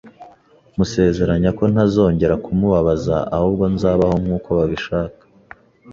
[0.77, 5.23] musezeranya ko ntazongera kumubabaza ahubwo nzabaho nk’uko babishaka,